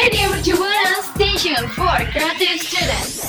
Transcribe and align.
Radio 0.00 0.32
Mercu 0.32 0.56
Buana 0.56 0.96
Station 1.12 1.60
for 1.76 2.00
Creative 2.08 2.56
Students. 2.56 3.20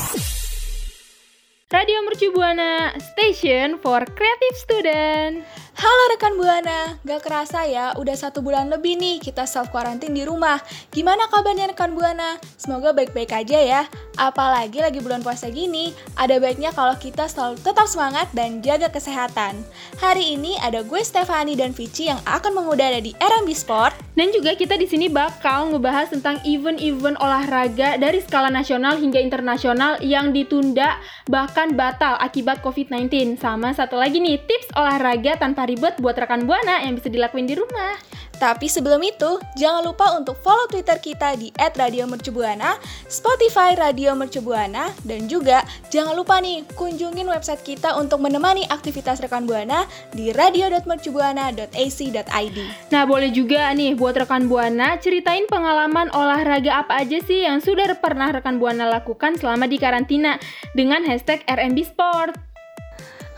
Radio 1.68 2.00
Mercu 2.08 2.32
Buana 2.32 2.96
Station 3.12 3.76
for 3.84 4.08
Creative 4.08 4.56
Student. 4.56 5.44
Halo 5.76 6.04
rekan 6.16 6.40
Buana, 6.40 6.96
gak 7.04 7.28
kerasa 7.28 7.68
ya 7.68 7.92
udah 8.00 8.16
satu 8.16 8.40
bulan 8.40 8.72
lebih 8.72 8.96
nih 8.96 9.20
kita 9.20 9.44
self 9.44 9.68
quarantine 9.68 10.16
di 10.16 10.24
rumah. 10.24 10.64
Gimana 10.96 11.28
kabarnya 11.28 11.76
rekan 11.76 11.92
Buana? 11.92 12.40
Semoga 12.56 12.96
baik-baik 12.96 13.36
aja 13.36 13.60
ya. 13.60 13.82
Apalagi 14.16 14.80
lagi 14.80 15.04
bulan 15.04 15.20
puasa 15.20 15.52
gini, 15.52 15.92
ada 16.16 16.40
baiknya 16.40 16.72
kalau 16.72 16.96
kita 16.96 17.28
selalu 17.28 17.60
tetap 17.60 17.88
semangat 17.88 18.32
dan 18.32 18.64
jaga 18.64 18.88
kesehatan. 18.88 19.60
Hari 20.00 20.40
ini 20.40 20.56
ada 20.64 20.88
gue 20.88 21.04
Stefani 21.04 21.60
dan 21.60 21.76
Vici 21.76 22.08
yang 22.08 22.20
akan 22.24 22.64
mengudara 22.64 23.04
di 23.04 23.12
RMB 23.20 23.52
Sport. 23.52 24.11
Dan 24.22 24.30
juga 24.30 24.54
kita 24.54 24.78
di 24.78 24.86
sini 24.86 25.10
bakal 25.10 25.74
ngebahas 25.74 26.14
tentang 26.14 26.38
event-event 26.46 27.18
olahraga 27.18 27.98
dari 27.98 28.22
skala 28.22 28.54
nasional 28.54 29.02
hingga 29.02 29.18
internasional 29.18 29.98
yang 29.98 30.30
ditunda 30.30 31.02
bahkan 31.26 31.74
batal 31.74 32.22
akibat 32.22 32.62
COVID-19. 32.62 33.42
Sama 33.42 33.74
satu 33.74 33.98
lagi 33.98 34.22
nih, 34.22 34.38
tips 34.46 34.78
olahraga 34.78 35.42
tanpa 35.42 35.66
ribet 35.66 35.98
buat 35.98 36.14
rekan 36.14 36.46
Buana 36.46 36.86
yang 36.86 37.02
bisa 37.02 37.10
dilakuin 37.10 37.50
di 37.50 37.58
rumah. 37.58 37.98
Tapi 38.42 38.66
sebelum 38.66 39.06
itu, 39.06 39.38
jangan 39.54 39.86
lupa 39.86 40.18
untuk 40.18 40.34
follow 40.42 40.66
Twitter 40.66 40.98
kita 40.98 41.38
di 41.38 41.54
@radiomercubuana, 41.54 42.74
Spotify 43.06 43.78
Radio 43.78 44.18
Mercubuana, 44.18 44.90
dan 45.06 45.30
juga 45.30 45.62
jangan 45.94 46.18
lupa 46.18 46.42
nih 46.42 46.66
kunjungin 46.74 47.30
website 47.30 47.62
kita 47.62 47.94
untuk 48.02 48.18
menemani 48.18 48.66
aktivitas 48.66 49.22
rekan 49.22 49.46
Buana 49.46 49.86
di 50.10 50.34
radio.mercubuana.ac.id. 50.34 52.58
Nah, 52.90 53.06
boleh 53.06 53.30
juga 53.30 53.70
nih 53.78 53.94
buat 53.94 54.18
rekan 54.18 54.50
Buana 54.50 54.98
ceritain 54.98 55.46
pengalaman 55.46 56.10
olahraga 56.10 56.82
apa 56.82 57.06
aja 57.06 57.22
sih 57.22 57.46
yang 57.46 57.62
sudah 57.62 57.94
pernah 58.02 58.34
rekan 58.34 58.58
Buana 58.58 58.90
lakukan 58.90 59.38
selama 59.38 59.70
di 59.70 59.78
karantina 59.78 60.42
dengan 60.74 61.06
hashtag 61.06 61.46
RMB 61.46 61.78
Sport. 61.86 62.51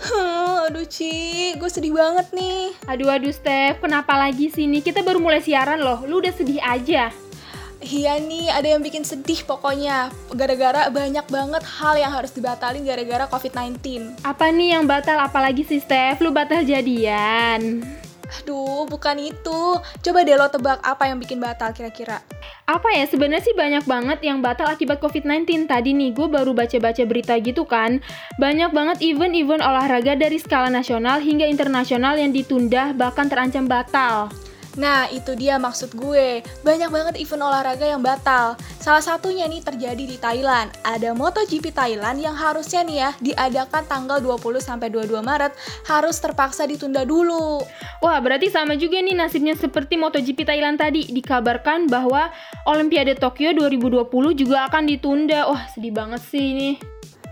Huh, 0.03 0.67
aduh 0.67 0.83
Ci, 0.83 1.55
gue 1.55 1.69
sedih 1.71 1.95
banget 1.95 2.27
nih. 2.35 2.75
Aduh 2.91 3.07
aduh 3.07 3.31
Steph, 3.31 3.79
kenapa 3.79 4.19
lagi 4.19 4.51
sih 4.51 4.67
nih? 4.67 4.83
Kita 4.83 4.99
baru 4.99 5.23
mulai 5.23 5.39
siaran 5.39 5.79
loh, 5.79 6.03
lu 6.03 6.19
udah 6.19 6.35
sedih 6.35 6.59
aja. 6.59 7.07
Iya 7.79 8.19
nih, 8.19 8.51
ada 8.51 8.67
yang 8.75 8.83
bikin 8.83 9.07
sedih 9.07 9.47
pokoknya. 9.47 10.11
Gara-gara 10.35 10.91
banyak 10.91 11.23
banget 11.27 11.63
hal 11.63 11.95
yang 11.95 12.11
harus 12.11 12.35
dibatalin 12.35 12.83
gara-gara 12.83 13.31
COVID-19. 13.31 13.79
Apa 14.27 14.51
nih 14.51 14.75
yang 14.75 14.83
batal? 14.83 15.23
Apalagi 15.23 15.63
sih 15.63 15.79
Steph, 15.79 16.19
lu 16.19 16.35
batal 16.35 16.67
jadian. 16.67 17.83
Aduh, 18.41 18.89
bukan 18.89 19.19
itu. 19.21 19.77
Coba 19.77 20.19
deh 20.25 20.33
lo 20.33 20.49
tebak 20.49 20.81
apa 20.81 21.05
yang 21.05 21.21
bikin 21.21 21.37
batal 21.37 21.69
kira-kira. 21.75 22.23
Apa 22.65 22.89
ya, 22.95 23.05
sebenarnya 23.05 23.43
sih 23.43 23.55
banyak 23.55 23.83
banget 23.85 24.19
yang 24.23 24.39
batal 24.39 24.71
akibat 24.71 25.03
COVID-19. 25.03 25.67
Tadi 25.67 25.91
nih, 25.93 26.15
gue 26.15 26.27
baru 26.31 26.55
baca-baca 26.55 27.03
berita 27.03 27.35
gitu 27.37 27.67
kan. 27.67 27.99
Banyak 28.39 28.71
banget 28.71 28.97
event-event 29.03 29.61
olahraga 29.61 30.15
dari 30.15 30.39
skala 30.39 30.71
nasional 30.71 31.19
hingga 31.19 31.45
internasional 31.45 32.15
yang 32.15 32.31
ditunda 32.31 32.95
bahkan 32.95 33.27
terancam 33.27 33.67
batal. 33.67 34.31
Nah, 34.73 35.05
itu 35.13 35.37
dia 35.37 35.61
maksud 35.61 35.93
gue. 35.93 36.41
Banyak 36.65 36.89
banget 36.89 37.15
event 37.21 37.45
olahraga 37.45 37.85
yang 37.85 38.01
batal. 38.01 38.57
Salah 38.81 39.05
satunya 39.05 39.45
nih 39.45 39.61
terjadi 39.61 40.03
di 40.03 40.17
Thailand. 40.17 40.73
Ada 40.81 41.13
MotoGP 41.13 41.69
Thailand 41.69 42.17
yang 42.17 42.33
harusnya 42.33 42.81
nih 42.81 42.97
ya 42.97 43.11
diadakan 43.21 43.85
tanggal 43.85 44.17
20 44.17 44.57
sampai 44.57 44.89
22 44.89 45.21
Maret 45.21 45.53
harus 45.85 46.17
terpaksa 46.17 46.65
ditunda 46.65 47.05
dulu. 47.05 47.61
Wah, 48.01 48.17
berarti 48.17 48.49
sama 48.49 48.73
juga 48.73 48.97
nih 48.97 49.13
nasibnya 49.13 49.53
seperti 49.53 49.93
MotoGP 49.93 50.41
Thailand 50.41 50.81
tadi. 50.81 51.05
Dikabarkan 51.05 51.85
bahwa 51.85 52.33
Olimpiade 52.65 53.13
Tokyo 53.13 53.53
2020 53.53 54.09
juga 54.33 54.65
akan 54.65 54.89
ditunda. 54.89 55.53
Wah, 55.53 55.69
sedih 55.69 55.93
banget 55.93 56.21
sih 56.25 56.41
ini. 56.57 56.69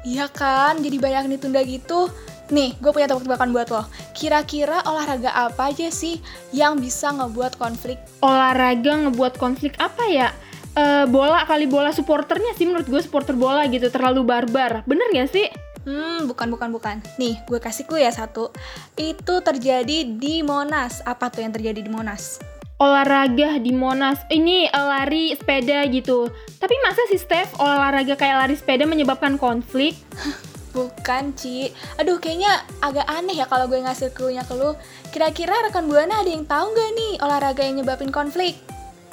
Iya 0.02 0.26
kan, 0.34 0.82
jadi 0.82 0.98
banyak 0.98 1.38
ditunda 1.38 1.62
gitu. 1.62 2.10
Nih, 2.52 2.76
gue 2.84 2.92
punya 2.92 3.08
tebak-tebakan 3.08 3.56
buat 3.56 3.68
lo. 3.72 3.84
Kira-kira 4.12 4.84
olahraga 4.84 5.32
apa 5.32 5.72
aja 5.72 5.88
sih 5.88 6.20
yang 6.52 6.78
bisa 6.84 7.16
ngebuat 7.16 7.56
konflik? 7.56 7.96
Olahraga 8.20 9.08
ngebuat 9.08 9.40
konflik 9.40 9.80
apa 9.80 10.04
ya? 10.12 10.30
Uh, 10.76 11.08
bola 11.08 11.44
kali 11.48 11.68
bola 11.68 11.92
supporternya 11.92 12.56
sih 12.56 12.64
menurut 12.64 12.88
gue 12.88 13.02
supporter 13.04 13.40
bola 13.40 13.64
gitu 13.72 13.88
terlalu 13.88 14.28
barbar. 14.28 14.84
Bener 14.84 15.08
gak 15.16 15.32
sih? 15.32 15.48
Hmm, 15.88 16.28
bukan, 16.28 16.52
bukan, 16.52 16.70
bukan. 16.76 16.96
Nih, 17.16 17.40
gue 17.48 17.58
kasih 17.58 17.88
clue 17.88 18.04
ya 18.04 18.12
satu. 18.12 18.52
Itu 19.00 19.40
terjadi 19.40 20.06
di 20.06 20.44
Monas. 20.44 21.00
Apa 21.08 21.32
tuh 21.32 21.48
yang 21.48 21.56
terjadi 21.56 21.80
di 21.80 21.90
Monas? 21.90 22.38
olahraga 22.82 23.62
di 23.62 23.78
Monas 23.78 24.26
ini 24.34 24.66
uh, 24.66 24.90
lari 24.90 25.38
sepeda 25.38 25.86
gitu 25.86 26.26
tapi 26.58 26.74
masa 26.82 27.06
sih 27.14 27.22
Steph 27.22 27.54
olahraga 27.62 28.18
kayak 28.18 28.38
lari 28.42 28.56
sepeda 28.58 28.90
menyebabkan 28.90 29.38
konflik 29.38 29.94
Bukan, 30.72 31.36
Ci. 31.36 31.72
Aduh, 32.00 32.18
kayaknya 32.18 32.64
agak 32.80 33.08
aneh 33.08 33.36
ya 33.36 33.46
kalau 33.48 33.68
gue 33.68 33.80
ngasih 33.84 34.16
clue-nya 34.16 34.48
ke 34.48 34.56
lu. 34.56 34.76
Kira-kira 35.12 35.54
rekan 35.68 35.92
Buana 35.92 36.24
ada 36.24 36.32
yang 36.32 36.48
tahu 36.48 36.72
nggak 36.72 36.90
nih 36.96 37.14
olahraga 37.20 37.62
yang 37.64 37.84
nyebabin 37.84 38.12
konflik? 38.12 38.56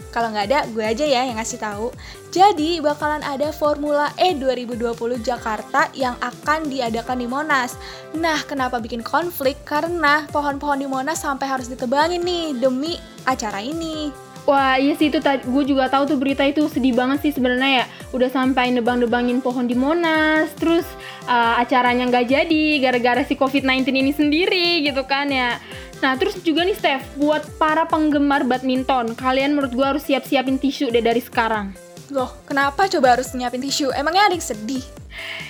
Kalau 0.09 0.33
nggak 0.33 0.47
ada, 0.49 0.61
gue 0.73 0.81
aja 0.81 1.05
ya 1.05 1.29
yang 1.29 1.37
ngasih 1.37 1.61
tahu. 1.61 1.93
Jadi, 2.33 2.81
bakalan 2.81 3.21
ada 3.21 3.53
Formula 3.53 4.09
E 4.17 4.33
2020 4.33 5.21
Jakarta 5.21 5.93
yang 5.93 6.17
akan 6.25 6.73
diadakan 6.73 7.21
di 7.21 7.29
Monas. 7.29 7.77
Nah, 8.17 8.41
kenapa 8.49 8.81
bikin 8.81 9.05
konflik? 9.05 9.61
Karena 9.69 10.25
pohon-pohon 10.33 10.81
di 10.81 10.89
Monas 10.89 11.21
sampai 11.21 11.45
harus 11.45 11.69
ditebangin 11.69 12.25
nih 12.25 12.57
demi 12.57 12.97
acara 13.29 13.61
ini. 13.61 14.28
Wah 14.49 14.81
iya 14.81 14.97
sih 14.97 15.13
itu 15.13 15.21
gue 15.21 15.65
juga 15.69 15.93
tahu 15.93 16.09
tuh 16.09 16.17
berita 16.17 16.41
itu 16.41 16.65
sedih 16.73 16.97
banget 16.97 17.21
sih 17.21 17.37
sebenarnya 17.37 17.85
ya. 17.85 17.87
Udah 18.17 18.33
sampai 18.33 18.73
nebang-nebangin 18.73 19.45
pohon 19.45 19.69
di 19.69 19.77
Monas 19.77 20.49
terus 20.57 20.89
uh, 21.29 21.61
acaranya 21.61 22.09
nggak 22.09 22.33
jadi 22.33 22.65
gara-gara 22.81 23.21
si 23.29 23.37
COVID-19 23.37 23.93
ini 23.93 24.13
sendiri 24.17 24.89
gitu 24.89 25.05
kan 25.05 25.29
ya. 25.29 25.61
Nah 26.01 26.17
terus 26.17 26.41
juga 26.41 26.65
nih 26.65 26.81
Steph 26.81 27.05
buat 27.21 27.45
para 27.61 27.85
penggemar 27.85 28.49
badminton 28.49 29.13
kalian 29.21 29.53
menurut 29.53 29.77
gue 29.77 29.85
harus 29.85 30.09
siap-siapin 30.09 30.57
tisu 30.57 30.89
deh 30.97 31.05
dari 31.05 31.21
sekarang. 31.21 31.77
Loh 32.09 32.33
kenapa 32.49 32.89
coba 32.89 33.21
harus 33.21 33.37
nyiapin 33.37 33.61
tisu? 33.61 33.93
Emangnya 33.93 34.33
ada 34.33 34.35
yang 34.35 34.49
sedih 34.49 34.81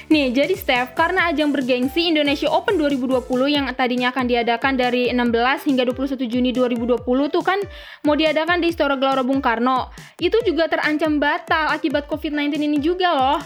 Nih, 0.09 0.33
jadi 0.33 0.56
Steph, 0.56 0.97
karena 0.97 1.29
ajang 1.29 1.53
bergengsi 1.53 2.09
Indonesia 2.09 2.49
Open 2.49 2.81
2020 2.81 3.29
yang 3.49 3.69
tadinya 3.77 4.09
akan 4.09 4.25
diadakan 4.25 4.75
dari 4.81 5.12
16 5.12 5.69
hingga 5.69 5.84
21 5.84 6.25
Juni 6.25 6.51
2020 6.56 7.05
tuh 7.29 7.45
kan 7.45 7.61
mau 8.09 8.17
diadakan 8.17 8.65
di 8.65 8.73
Istora 8.73 8.97
Gelora 8.97 9.21
Bung 9.21 9.45
Karno. 9.45 9.93
Itu 10.17 10.41
juga 10.49 10.65
terancam 10.67 11.21
batal 11.21 11.77
akibat 11.77 12.09
COVID-19 12.09 12.57
ini 12.57 12.78
juga 12.81 13.12
loh. 13.12 13.41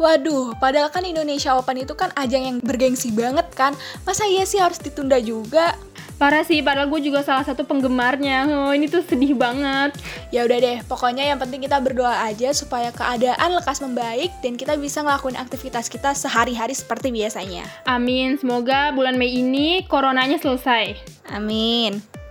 Waduh, 0.00 0.56
padahal 0.56 0.88
kan 0.88 1.04
Indonesia 1.04 1.54
Open 1.54 1.78
itu 1.84 1.92
kan 1.92 2.10
ajang 2.16 2.42
yang 2.42 2.56
bergengsi 2.58 3.12
banget 3.12 3.46
kan. 3.52 3.76
Masa 4.02 4.24
iya 4.24 4.42
sih 4.42 4.58
harus 4.58 4.80
ditunda 4.80 5.20
juga? 5.20 5.76
Parah 6.22 6.46
sih, 6.46 6.62
padahal 6.62 6.86
gue 6.86 7.02
juga 7.02 7.26
salah 7.26 7.42
satu 7.42 7.66
penggemarnya. 7.66 8.46
Oh, 8.46 8.70
ini 8.70 8.86
tuh 8.86 9.02
sedih 9.02 9.34
banget. 9.34 9.90
Ya 10.30 10.46
udah 10.46 10.54
deh, 10.62 10.78
pokoknya 10.86 11.26
yang 11.26 11.42
penting 11.42 11.66
kita 11.66 11.82
berdoa 11.82 12.14
aja 12.14 12.54
supaya 12.54 12.94
keadaan 12.94 13.58
lekas 13.58 13.82
membaik 13.82 14.30
dan 14.38 14.54
kita 14.54 14.78
bisa 14.78 15.02
ngelakuin 15.02 15.34
aktivitas 15.34 15.90
kita 15.90 16.14
sehari-hari 16.14 16.78
seperti 16.78 17.10
biasanya. 17.10 17.66
Amin, 17.90 18.38
semoga 18.38 18.94
bulan 18.94 19.18
Mei 19.18 19.34
ini 19.34 19.82
coronanya 19.90 20.38
selesai. 20.38 20.94
Amin. 21.34 22.21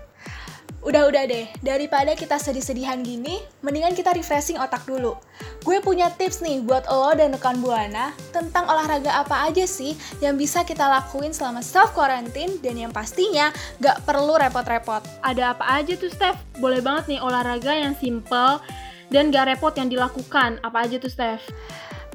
Udah-udah 0.81 1.30
deh, 1.30 1.46
daripada 1.62 2.18
kita 2.18 2.42
sedih-sedihan 2.42 3.06
gini, 3.06 3.38
mendingan 3.62 3.94
kita 3.94 4.18
refreshing 4.18 4.58
otak 4.58 4.81
dulu. 4.90 5.14
Gue 5.62 5.78
punya 5.78 6.09
tips 6.09 6.42
nih 6.42 6.58
buat 6.66 6.90
lo 6.90 7.14
dan 7.14 7.38
rekan 7.38 7.62
Buana 7.62 8.18
tentang 8.34 8.66
olahraga 8.66 9.14
apa 9.14 9.46
aja 9.46 9.62
sih 9.69 9.94
yang 10.25 10.42
bisa 10.42 10.66
kita 10.66 10.81
lakuin 10.90 11.38
selama 11.38 11.62
self 11.62 11.94
quarantine 11.94 12.58
dan 12.66 12.81
yang 12.81 12.90
pastinya 12.90 13.53
gak 13.78 14.02
perlu 14.09 14.42
repot-repot. 14.42 15.06
Ada 15.22 15.53
apa 15.53 15.69
aja 15.78 15.94
tuh 15.94 16.09
Steph? 16.09 16.42
Boleh 16.58 16.81
banget 16.81 17.13
nih 17.13 17.22
olahraga 17.22 17.78
yang 17.78 17.94
simple 18.02 18.58
dan 19.13 19.30
gak 19.30 19.54
repot 19.54 19.77
yang 19.77 19.86
dilakukan. 19.86 20.57
Apa 20.66 20.89
aja 20.89 20.98
tuh 20.98 21.13
Steph? 21.13 21.45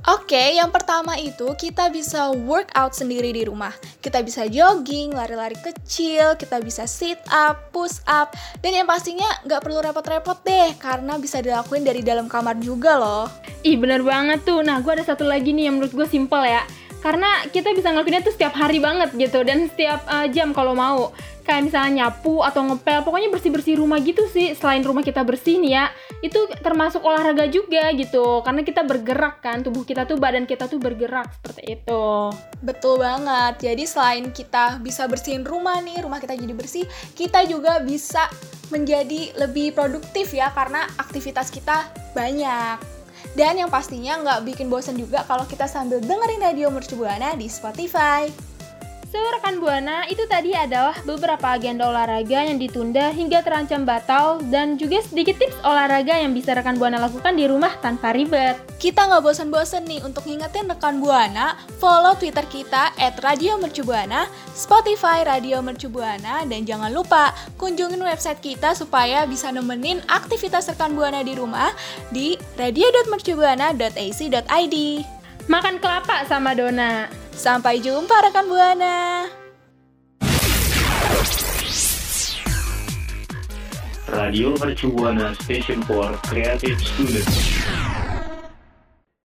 Oke, 0.07 0.55
yang 0.55 0.71
pertama 0.71 1.19
itu 1.19 1.51
kita 1.59 1.91
bisa 1.91 2.31
workout 2.31 2.95
sendiri 2.95 3.35
di 3.35 3.43
rumah. 3.43 3.75
Kita 3.99 4.23
bisa 4.23 4.47
jogging, 4.47 5.11
lari-lari 5.11 5.59
kecil, 5.59 6.39
kita 6.39 6.63
bisa 6.63 6.87
sit 6.87 7.19
up, 7.27 7.75
push 7.75 7.99
up, 8.07 8.31
dan 8.63 8.71
yang 8.71 8.87
pastinya 8.87 9.27
nggak 9.43 9.67
perlu 9.67 9.83
repot-repot 9.83 10.47
deh, 10.47 10.79
karena 10.79 11.19
bisa 11.19 11.43
dilakuin 11.43 11.83
dari 11.83 12.07
dalam 12.07 12.31
kamar 12.31 12.55
juga 12.63 12.95
loh. 12.95 13.27
Ih 13.67 13.75
bener 13.75 14.07
banget 14.07 14.47
tuh, 14.47 14.63
nah 14.63 14.79
gue 14.79 14.95
ada 14.95 15.03
satu 15.03 15.27
lagi 15.27 15.51
nih 15.51 15.75
yang 15.75 15.83
menurut 15.83 15.91
gue 15.91 16.07
simple 16.07 16.47
ya. 16.47 16.63
Karena 17.05 17.47
kita 17.53 17.71
bisa 17.77 17.95
ngelakuinnya 17.95 18.27
tuh 18.27 18.35
setiap 18.35 18.55
hari 18.59 18.83
banget 18.83 19.15
gitu, 19.15 19.45
dan 19.47 19.71
setiap 19.71 20.03
uh, 20.11 20.27
jam 20.27 20.51
kalau 20.51 20.75
mau. 20.75 21.15
Kayak 21.47 21.71
misalnya 21.71 22.11
nyapu 22.11 22.43
atau 22.43 22.59
ngepel 22.67 23.07
pokoknya 23.07 23.31
bersih 23.31 23.55
bersih 23.55 23.79
rumah 23.79 24.03
gitu 24.03 24.27
sih. 24.27 24.59
Selain 24.59 24.83
rumah 24.83 25.07
kita 25.07 25.23
bersih 25.23 25.63
nih 25.63 25.79
ya 25.79 25.85
itu 26.19 26.43
termasuk 26.59 27.07
olahraga 27.07 27.47
juga 27.47 27.87
gitu. 27.95 28.43
Karena 28.43 28.67
kita 28.67 28.83
bergerak 28.83 29.47
kan 29.47 29.63
tubuh 29.63 29.87
kita 29.87 30.11
tuh 30.11 30.19
badan 30.19 30.43
kita 30.43 30.67
tuh 30.67 30.83
bergerak 30.83 31.31
seperti 31.39 31.79
itu. 31.79 32.35
Betul 32.67 32.99
banget. 32.99 33.63
Jadi 33.63 33.87
selain 33.87 34.35
kita 34.35 34.83
bisa 34.83 35.07
bersihin 35.07 35.47
rumah 35.47 35.79
nih 35.87 36.03
rumah 36.03 36.19
kita 36.19 36.35
jadi 36.35 36.51
bersih 36.51 36.83
kita 37.15 37.47
juga 37.47 37.79
bisa 37.79 38.27
menjadi 38.75 39.39
lebih 39.39 39.71
produktif 39.71 40.35
ya 40.35 40.51
karena 40.51 40.83
aktivitas 40.99 41.55
kita 41.55 41.87
banyak. 42.11 42.96
Dan 43.37 43.61
yang 43.61 43.69
pastinya 43.69 44.17
nggak 44.25 44.49
bikin 44.49 44.73
bosan 44.73 44.97
juga 44.97 45.21
kalau 45.29 45.45
kita 45.45 45.69
sambil 45.69 46.01
dengerin 46.01 46.41
radio 46.41 46.73
Mercu 46.73 46.97
Buana 46.97 47.37
di 47.37 47.53
Spotify. 47.53 48.56
So, 49.07 49.23
rekan 49.23 49.63
Buana, 49.63 50.03
itu 50.11 50.27
tadi 50.27 50.51
adalah 50.51 50.99
beberapa 51.07 51.55
agenda 51.55 51.87
olahraga 51.87 52.43
yang 52.43 52.59
ditunda 52.59 53.15
hingga 53.15 53.39
terancam 53.39 53.87
batal 53.87 54.43
dan 54.51 54.75
juga 54.75 54.99
sedikit 54.99 55.39
tips 55.39 55.63
olahraga 55.63 56.19
yang 56.19 56.35
bisa 56.35 56.59
rekan 56.59 56.75
Buana 56.75 56.99
lakukan 56.99 57.39
di 57.39 57.47
rumah 57.47 57.71
tanpa 57.79 58.11
ribet. 58.11 58.59
Kita 58.83 59.07
nggak 59.07 59.23
bosan-bosan 59.23 59.87
nih 59.87 60.03
untuk 60.03 60.27
ngingetin 60.27 60.67
rekan 60.67 60.99
Buana, 60.99 61.55
follow 61.79 62.19
Twitter 62.19 62.43
kita 62.51 62.91
at 62.99 63.15
Radio 63.23 63.55
Mercubuana, 63.63 64.27
Spotify 64.59 65.23
Radio 65.23 65.63
Mercubuana, 65.63 66.43
dan 66.43 66.67
jangan 66.67 66.91
lupa 66.91 67.31
kunjungin 67.63 68.03
website 68.03 68.43
kita 68.43 68.75
supaya 68.75 69.23
bisa 69.23 69.55
nemenin 69.55 70.03
aktivitas 70.11 70.67
rekan 70.75 70.99
Buana 70.99 71.23
di 71.23 71.39
rumah 71.39 71.71
di 72.11 72.35
radio.mercubuana.ac.id. 72.59 74.77
Makan 75.47 75.79
kelapa 75.79 76.27
sama 76.27 76.59
Dona. 76.59 77.26
Sampai 77.37 77.85
jumpa 77.85 78.17
rekan 78.25 78.49
Buana. 78.49 79.29
Radio 84.09 84.57
Mercu 84.57 84.89
Buana 84.89 85.37
Station 85.45 85.85
for 85.85 86.17
Creative 86.33 86.81
Students. 86.81 87.76